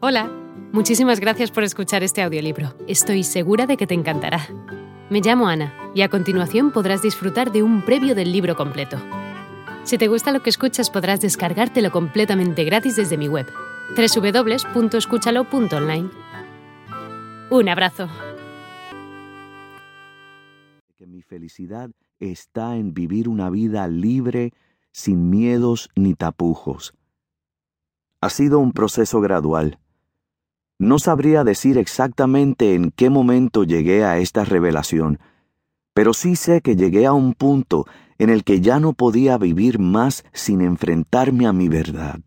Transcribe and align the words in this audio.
Hola, 0.00 0.30
muchísimas 0.72 1.18
gracias 1.18 1.50
por 1.50 1.64
escuchar 1.64 2.04
este 2.04 2.22
audiolibro. 2.22 2.72
Estoy 2.86 3.24
segura 3.24 3.66
de 3.66 3.76
que 3.76 3.88
te 3.88 3.94
encantará. 3.94 4.46
Me 5.10 5.20
llamo 5.20 5.48
Ana 5.48 5.74
y 5.92 6.02
a 6.02 6.08
continuación 6.08 6.70
podrás 6.70 7.02
disfrutar 7.02 7.50
de 7.50 7.64
un 7.64 7.84
previo 7.84 8.14
del 8.14 8.30
libro 8.30 8.54
completo. 8.54 8.96
Si 9.82 9.98
te 9.98 10.06
gusta 10.06 10.30
lo 10.30 10.40
que 10.40 10.50
escuchas 10.50 10.88
podrás 10.88 11.20
descargártelo 11.20 11.90
completamente 11.90 12.62
gratis 12.62 12.94
desde 12.94 13.18
mi 13.18 13.26
web, 13.26 13.48
www.escúchalo.online. 13.96 16.10
Un 17.50 17.68
abrazo. 17.68 18.08
Que 20.94 21.08
mi 21.08 21.22
felicidad 21.22 21.90
está 22.20 22.76
en 22.76 22.94
vivir 22.94 23.28
una 23.28 23.50
vida 23.50 23.88
libre, 23.88 24.52
sin 24.92 25.28
miedos 25.28 25.90
ni 25.96 26.14
tapujos. 26.14 26.94
Ha 28.20 28.30
sido 28.30 28.60
un 28.60 28.70
proceso 28.70 29.20
gradual. 29.20 29.80
No 30.78 31.00
sabría 31.00 31.42
decir 31.42 31.76
exactamente 31.76 32.74
en 32.74 32.92
qué 32.92 33.10
momento 33.10 33.64
llegué 33.64 34.04
a 34.04 34.18
esta 34.18 34.44
revelación, 34.44 35.18
pero 35.92 36.14
sí 36.14 36.36
sé 36.36 36.60
que 36.60 36.76
llegué 36.76 37.06
a 37.06 37.12
un 37.12 37.34
punto 37.34 37.84
en 38.18 38.30
el 38.30 38.44
que 38.44 38.60
ya 38.60 38.78
no 38.78 38.92
podía 38.92 39.38
vivir 39.38 39.80
más 39.80 40.24
sin 40.32 40.60
enfrentarme 40.60 41.46
a 41.46 41.52
mi 41.52 41.68
verdad. 41.68 42.20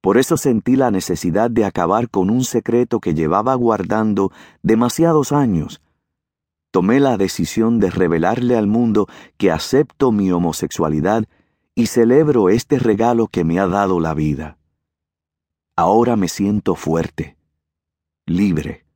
Por 0.00 0.16
eso 0.16 0.36
sentí 0.36 0.76
la 0.76 0.90
necesidad 0.90 1.50
de 1.50 1.64
acabar 1.64 2.08
con 2.08 2.30
un 2.30 2.44
secreto 2.44 3.00
que 3.00 3.14
llevaba 3.14 3.54
guardando 3.54 4.32
demasiados 4.62 5.32
años. 5.32 5.82
Tomé 6.70 7.00
la 7.00 7.16
decisión 7.16 7.78
de 7.78 7.90
revelarle 7.90 8.56
al 8.56 8.66
mundo 8.66 9.06
que 9.36 9.50
acepto 9.50 10.12
mi 10.12 10.30
homosexualidad 10.30 11.24
y 11.74 11.86
celebro 11.86 12.48
este 12.48 12.78
regalo 12.78 13.28
que 13.28 13.44
me 13.44 13.58
ha 13.58 13.66
dado 13.66 14.00
la 14.00 14.14
vida. 14.14 14.58
Ahora 15.76 16.16
me 16.16 16.28
siento 16.28 16.74
fuerte, 16.74 17.36
libre, 18.26 18.86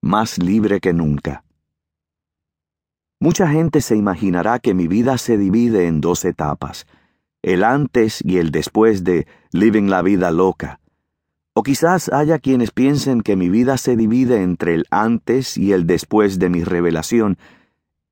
más 0.00 0.38
libre 0.38 0.78
que 0.80 0.92
nunca. 0.92 1.44
Mucha 3.18 3.48
gente 3.48 3.80
se 3.80 3.96
imaginará 3.96 4.60
que 4.60 4.74
mi 4.74 4.86
vida 4.86 5.18
se 5.18 5.36
divide 5.36 5.88
en 5.88 6.00
dos 6.00 6.24
etapas, 6.24 6.86
el 7.42 7.64
antes 7.64 8.22
y 8.24 8.38
el 8.38 8.52
después 8.52 9.02
de 9.02 9.26
Living 9.50 9.88
la 9.88 10.02
vida 10.02 10.30
loca. 10.30 10.78
O 11.52 11.64
quizás 11.64 12.12
haya 12.12 12.38
quienes 12.38 12.70
piensen 12.70 13.22
que 13.22 13.34
mi 13.34 13.48
vida 13.48 13.76
se 13.76 13.96
divide 13.96 14.42
entre 14.42 14.74
el 14.74 14.86
antes 14.90 15.56
y 15.56 15.72
el 15.72 15.86
después 15.86 16.38
de 16.38 16.48
mi 16.48 16.62
revelación, 16.62 17.38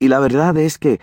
y 0.00 0.08
la 0.08 0.18
verdad 0.18 0.56
es 0.56 0.76
que 0.76 0.98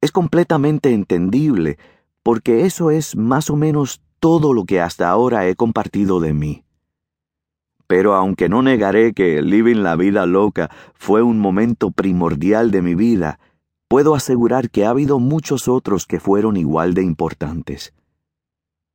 es 0.00 0.12
completamente 0.12 0.92
entendible, 0.92 1.78
porque 2.22 2.64
eso 2.64 2.92
es 2.92 3.16
más 3.16 3.50
o 3.50 3.56
menos 3.56 4.02
todo 4.20 4.52
lo 4.52 4.64
que 4.64 4.80
hasta 4.80 5.08
ahora 5.08 5.48
he 5.48 5.56
compartido 5.56 6.20
de 6.20 6.32
mí. 6.32 6.64
Pero 7.88 8.14
aunque 8.14 8.48
no 8.48 8.62
negaré 8.62 9.14
que 9.14 9.42
Living 9.42 9.82
la 9.82 9.96
vida 9.96 10.26
loca 10.26 10.70
fue 10.94 11.22
un 11.22 11.40
momento 11.40 11.90
primordial 11.90 12.70
de 12.70 12.82
mi 12.82 12.94
vida, 12.94 13.40
puedo 13.88 14.14
asegurar 14.14 14.70
que 14.70 14.84
ha 14.84 14.90
habido 14.90 15.18
muchos 15.18 15.66
otros 15.66 16.06
que 16.06 16.20
fueron 16.20 16.56
igual 16.56 16.94
de 16.94 17.02
importantes. 17.02 17.94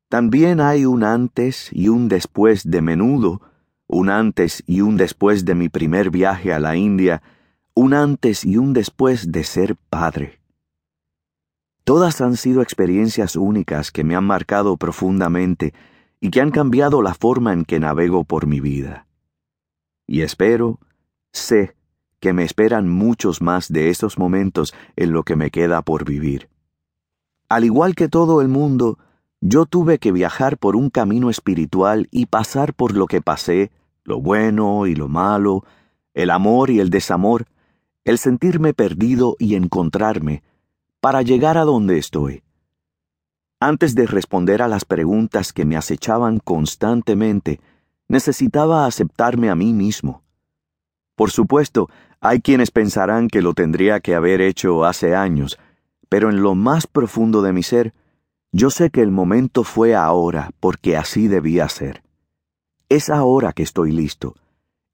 También 0.09 0.61
hay 0.61 0.85
un 0.85 1.03
antes 1.03 1.69
y 1.71 1.89
un 1.89 2.07
después 2.07 2.69
de 2.69 2.83
menudo, 2.83 3.41
un 3.87 4.11
antes 4.11 4.63
y 4.67 4.81
un 4.81 4.95
después 4.95 5.43
de 5.43 5.55
mi 5.55 5.69
primer 5.69 6.11
viaje 6.11 6.53
a 6.53 6.59
la 6.59 6.75
India, 6.75 7.23
un 7.73 7.95
antes 7.95 8.45
y 8.45 8.57
un 8.57 8.73
después 8.73 9.31
de 9.31 9.43
ser 9.43 9.75
padre. 9.89 10.39
Todas 11.83 12.21
han 12.21 12.37
sido 12.37 12.61
experiencias 12.61 13.35
únicas 13.35 13.91
que 13.91 14.03
me 14.03 14.15
han 14.15 14.23
marcado 14.23 14.77
profundamente 14.77 15.73
y 16.23 16.31
que 16.31 16.39
han 16.39 16.51
cambiado 16.51 17.01
la 17.01 17.13
forma 17.13 17.51
en 17.51 17.65
que 17.65 17.81
navego 17.81 18.23
por 18.23 18.47
mi 18.47 18.61
vida. 18.61 19.07
Y 20.07 20.21
espero, 20.21 20.79
sé, 21.33 21.75
que 22.21 22.31
me 22.31 22.45
esperan 22.45 22.87
muchos 22.87 23.41
más 23.41 23.67
de 23.67 23.89
esos 23.89 24.17
momentos 24.17 24.73
en 24.95 25.11
lo 25.11 25.23
que 25.23 25.35
me 25.35 25.51
queda 25.51 25.81
por 25.81 26.05
vivir. 26.05 26.47
Al 27.49 27.65
igual 27.65 27.93
que 27.93 28.07
todo 28.07 28.39
el 28.39 28.47
mundo, 28.47 28.99
yo 29.41 29.65
tuve 29.65 29.99
que 29.99 30.13
viajar 30.13 30.57
por 30.57 30.77
un 30.77 30.89
camino 30.89 31.29
espiritual 31.29 32.07
y 32.09 32.27
pasar 32.27 32.73
por 32.73 32.95
lo 32.95 33.07
que 33.07 33.21
pasé, 33.21 33.69
lo 34.05 34.21
bueno 34.21 34.87
y 34.87 34.95
lo 34.95 35.09
malo, 35.09 35.65
el 36.13 36.29
amor 36.29 36.69
y 36.69 36.79
el 36.79 36.89
desamor, 36.89 37.47
el 38.05 38.17
sentirme 38.17 38.73
perdido 38.73 39.35
y 39.39 39.55
encontrarme, 39.55 40.41
para 41.01 41.21
llegar 41.21 41.57
a 41.57 41.65
donde 41.65 41.97
estoy. 41.97 42.43
Antes 43.65 43.95
de 43.95 44.07
responder 44.07 44.61
a 44.61 44.67
las 44.67 44.83
preguntas 44.83 45.53
que 45.53 45.63
me 45.63 45.77
acechaban 45.77 46.39
constantemente, 46.39 47.61
necesitaba 48.09 48.85
aceptarme 48.85 49.49
a 49.49 49.55
mí 49.55 49.71
mismo. 49.71 50.21
Por 51.15 51.31
supuesto, 51.31 51.89
hay 52.19 52.41
quienes 52.41 52.71
pensarán 52.71 53.29
que 53.29 53.41
lo 53.41 53.53
tendría 53.53 54.01
que 54.01 54.15
haber 54.15 54.41
hecho 54.41 54.83
hace 54.83 55.15
años, 55.15 55.57
pero 56.09 56.29
en 56.29 56.41
lo 56.41 56.55
más 56.55 56.87
profundo 56.87 57.41
de 57.41 57.53
mi 57.53 57.63
ser, 57.63 57.93
yo 58.51 58.69
sé 58.69 58.89
que 58.89 58.99
el 58.99 59.11
momento 59.11 59.63
fue 59.63 59.95
ahora 59.95 60.51
porque 60.59 60.97
así 60.97 61.29
debía 61.29 61.69
ser. 61.69 62.03
Es 62.89 63.09
ahora 63.09 63.53
que 63.53 63.63
estoy 63.63 63.93
listo, 63.93 64.35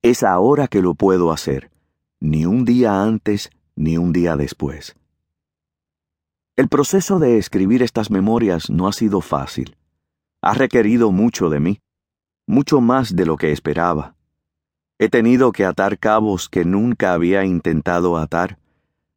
es 0.04 0.22
ahora 0.22 0.68
que 0.68 0.84
lo 0.84 0.94
puedo 0.94 1.32
hacer, 1.32 1.72
ni 2.20 2.46
un 2.46 2.66
día 2.66 3.02
antes 3.02 3.50
ni 3.76 3.98
un 3.98 4.14
día 4.14 4.38
después. 4.38 4.96
El 6.60 6.68
proceso 6.68 7.20
de 7.20 7.38
escribir 7.38 7.82
estas 7.82 8.12
memorias 8.12 8.70
no 8.70 8.90
ha 8.90 8.92
sido 8.92 9.22
fácil. 9.22 9.78
Ha 10.42 10.54
requerido 10.54 11.10
mucho 11.10 11.50
de 11.50 11.62
mí, 11.62 11.80
mucho 12.46 12.82
más 12.82 13.16
de 13.16 13.26
lo 13.26 13.38
que 13.38 13.54
esperaba. 13.54 14.18
He 14.98 15.08
tenido 15.08 15.54
que 15.54 15.64
atar 15.64 15.98
cabos 15.98 16.50
que 16.50 16.66
nunca 16.66 17.14
había 17.14 17.46
intentado 17.46 18.18
atar, 18.18 18.60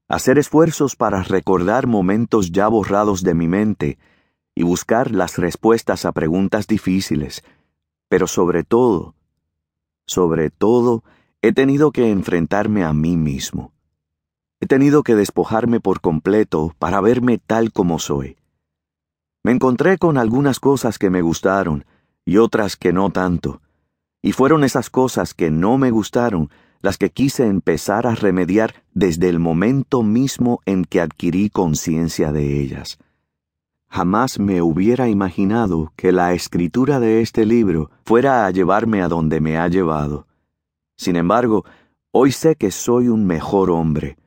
hacer 0.07 0.39
esfuerzos 0.39 0.95
para 0.95 1.25
recordar 1.25 1.89
momentos 1.89 2.53
ya 2.53 2.69
borrados 2.69 3.25
de 3.25 3.35
mi 3.35 3.49
mente 3.49 3.99
y 4.55 4.63
buscar 4.63 5.11
las 5.11 5.37
respuestas 5.37 6.05
a 6.05 6.13
preguntas 6.13 6.69
difíciles, 6.69 7.43
pero 8.09 8.29
sobre 8.29 8.63
todo, 8.63 9.17
sobre 10.07 10.51
todo, 10.51 11.03
he 11.41 11.53
tenido 11.53 11.91
que 11.91 12.09
enfrentarme 12.09 12.85
a 12.85 12.93
mí 12.93 13.17
mismo. 13.17 13.72
He 14.63 14.67
tenido 14.67 15.03
que 15.03 15.17
despojarme 15.17 15.81
por 15.81 16.01
completo 16.01 16.73
para 16.79 17.01
verme 17.01 17.39
tal 17.39 17.73
como 17.73 17.99
soy. 17.99 18.37
Me 19.43 19.51
encontré 19.51 19.99
con 19.99 20.17
algunas 20.17 20.61
cosas 20.61 21.01
que 21.01 21.11
me 21.11 21.21
gustaron 21.21 21.85
y 22.25 22.37
otras 22.37 22.77
que 22.77 22.93
no 22.93 23.11
tanto, 23.11 23.61
y 24.23 24.31
fueron 24.31 24.63
esas 24.63 24.89
cosas 24.89 25.35
que 25.35 25.51
no 25.51 25.79
me 25.79 25.91
gustaron 25.91 26.49
las 26.81 26.97
que 26.97 27.11
quise 27.11 27.49
empezar 27.49 28.07
a 28.07 28.15
remediar 28.15 28.85
desde 28.95 29.29
el 29.29 29.41
momento 29.41 30.05
mismo 30.05 30.61
en 30.65 30.85
que 30.85 31.01
adquirí 31.01 31.51
conciencia 31.51 32.31
de 32.31 32.61
ellas. 32.61 32.99
Jamás 33.89 34.39
me 34.39 34.63
hubiera 34.63 35.09
imaginado 35.09 35.93
que 35.97 36.13
la 36.13 36.35
escritura 36.35 37.01
de 37.01 37.21
este 37.21 37.47
libro 37.47 37.91
fuera 38.05 38.47
a 38.47 38.51
llevarme 38.53 39.03
a 39.03 39.09
donde 39.09 39.41
me 39.41 39.59
ha 39.59 39.67
llevado. 39.67 40.29
Sin 40.97 41.17
embargo, 41.17 41.65
hoy 42.13 42.31
sé 42.31 42.55
que 42.55 42.71
soy 42.71 43.09
un 43.09 43.27
mejor 43.27 43.69
hombre, 43.69 44.19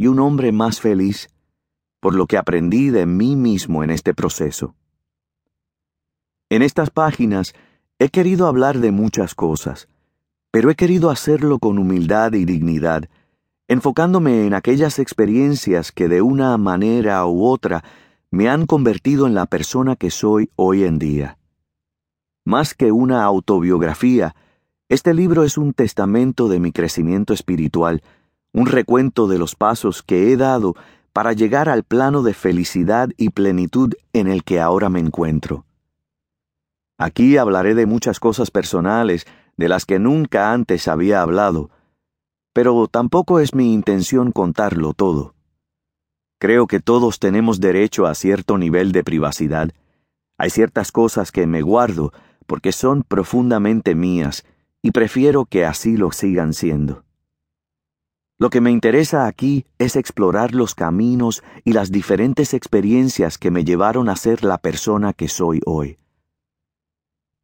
y 0.00 0.06
un 0.06 0.18
hombre 0.18 0.50
más 0.50 0.80
feliz 0.80 1.28
por 2.00 2.14
lo 2.14 2.26
que 2.26 2.38
aprendí 2.38 2.88
de 2.88 3.04
mí 3.04 3.36
mismo 3.36 3.84
en 3.84 3.90
este 3.90 4.14
proceso. 4.14 4.74
En 6.48 6.62
estas 6.62 6.88
páginas 6.88 7.52
he 7.98 8.08
querido 8.08 8.46
hablar 8.46 8.78
de 8.78 8.92
muchas 8.92 9.34
cosas, 9.34 9.88
pero 10.50 10.70
he 10.70 10.74
querido 10.74 11.10
hacerlo 11.10 11.58
con 11.58 11.78
humildad 11.78 12.32
y 12.32 12.46
dignidad, 12.46 13.10
enfocándome 13.68 14.46
en 14.46 14.54
aquellas 14.54 14.98
experiencias 14.98 15.92
que 15.92 16.08
de 16.08 16.22
una 16.22 16.56
manera 16.56 17.26
u 17.26 17.44
otra 17.44 17.84
me 18.30 18.48
han 18.48 18.64
convertido 18.64 19.26
en 19.26 19.34
la 19.34 19.44
persona 19.44 19.96
que 19.96 20.10
soy 20.10 20.48
hoy 20.56 20.84
en 20.84 20.98
día. 20.98 21.36
Más 22.46 22.72
que 22.72 22.90
una 22.90 23.22
autobiografía, 23.24 24.34
este 24.88 25.12
libro 25.12 25.44
es 25.44 25.58
un 25.58 25.74
testamento 25.74 26.48
de 26.48 26.58
mi 26.58 26.72
crecimiento 26.72 27.34
espiritual, 27.34 28.02
un 28.52 28.66
recuento 28.66 29.26
de 29.28 29.38
los 29.38 29.54
pasos 29.54 30.02
que 30.02 30.32
he 30.32 30.36
dado 30.36 30.74
para 31.12 31.32
llegar 31.32 31.68
al 31.68 31.84
plano 31.84 32.22
de 32.22 32.34
felicidad 32.34 33.10
y 33.16 33.30
plenitud 33.30 33.94
en 34.12 34.28
el 34.28 34.44
que 34.44 34.60
ahora 34.60 34.88
me 34.88 35.00
encuentro. 35.00 35.64
Aquí 36.98 37.36
hablaré 37.36 37.74
de 37.74 37.86
muchas 37.86 38.20
cosas 38.20 38.50
personales 38.50 39.26
de 39.56 39.68
las 39.68 39.86
que 39.86 39.98
nunca 39.98 40.52
antes 40.52 40.88
había 40.88 41.22
hablado, 41.22 41.70
pero 42.52 42.86
tampoco 42.88 43.40
es 43.40 43.54
mi 43.54 43.72
intención 43.72 44.32
contarlo 44.32 44.92
todo. 44.92 45.34
Creo 46.38 46.66
que 46.66 46.80
todos 46.80 47.18
tenemos 47.18 47.60
derecho 47.60 48.06
a 48.06 48.14
cierto 48.14 48.56
nivel 48.58 48.92
de 48.92 49.04
privacidad. 49.04 49.70
Hay 50.38 50.50
ciertas 50.50 50.90
cosas 50.90 51.32
que 51.32 51.46
me 51.46 51.60
guardo 51.60 52.12
porque 52.46 52.72
son 52.72 53.02
profundamente 53.02 53.94
mías 53.94 54.44
y 54.82 54.90
prefiero 54.92 55.44
que 55.44 55.66
así 55.66 55.96
lo 55.96 56.12
sigan 56.12 56.54
siendo. 56.54 57.04
Lo 58.40 58.48
que 58.48 58.62
me 58.62 58.70
interesa 58.70 59.26
aquí 59.26 59.66
es 59.78 59.96
explorar 59.96 60.54
los 60.54 60.74
caminos 60.74 61.42
y 61.62 61.74
las 61.74 61.92
diferentes 61.92 62.54
experiencias 62.54 63.36
que 63.36 63.50
me 63.50 63.64
llevaron 63.64 64.08
a 64.08 64.16
ser 64.16 64.44
la 64.44 64.56
persona 64.56 65.12
que 65.12 65.28
soy 65.28 65.60
hoy. 65.66 65.98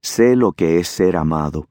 Sé 0.02 0.36
lo 0.36 0.52
que 0.52 0.78
es 0.78 0.88
ser 0.88 1.16
amado, 1.16 1.68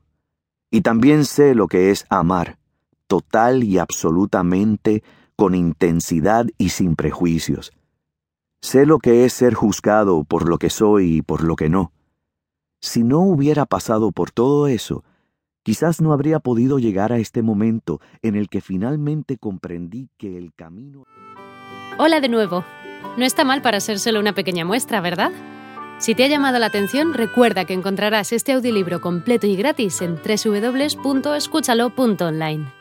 Y 0.69 0.81
también 0.81 1.25
sé 1.25 1.55
lo 1.55 1.67
que 1.67 1.89
es 1.89 2.05
amar, 2.09 2.59
total 3.07 3.63
y 3.63 3.79
absolutamente, 3.79 5.03
con 5.35 5.55
intensidad 5.55 6.45
y 6.59 6.69
sin 6.69 6.95
prejuicios. 6.95 7.71
Sé 8.61 8.85
lo 8.85 8.99
que 8.99 9.25
es 9.25 9.33
ser 9.33 9.55
juzgado 9.55 10.23
por 10.23 10.47
lo 10.47 10.59
que 10.59 10.69
soy 10.69 11.15
y 11.15 11.21
por 11.23 11.43
lo 11.43 11.55
que 11.55 11.69
no. 11.69 11.93
Si 12.79 13.03
no 13.03 13.21
hubiera 13.21 13.65
pasado 13.65 14.11
por 14.11 14.29
todo 14.29 14.67
eso, 14.67 15.03
quizás 15.65 15.99
no 15.99 16.13
habría 16.13 16.39
podido 16.39 16.77
llegar 16.77 17.11
a 17.11 17.17
este 17.17 17.41
momento 17.41 17.99
en 18.21 18.35
el 18.35 18.49
que 18.49 18.61
finalmente 18.61 19.37
comprendí 19.37 20.09
que 20.15 20.37
el 20.37 20.53
camino... 20.53 21.05
Hola 21.97 22.21
de 22.21 22.29
nuevo. 22.29 22.63
No 23.17 23.25
está 23.25 23.43
mal 23.43 23.63
para 23.63 23.79
ser 23.79 23.97
solo 23.97 24.19
una 24.19 24.35
pequeña 24.35 24.63
muestra, 24.63 25.01
¿verdad? 25.01 25.31
Si 25.97 26.13
te 26.13 26.23
ha 26.23 26.27
llamado 26.27 26.59
la 26.59 26.67
atención, 26.67 27.15
recuerda 27.15 27.65
que 27.65 27.73
encontrarás 27.73 28.31
este 28.31 28.51
audiolibro 28.51 29.01
completo 29.01 29.47
y 29.47 29.55
gratis 29.55 30.03
en 30.03 30.17
www.escúchalo.online. 30.17 32.74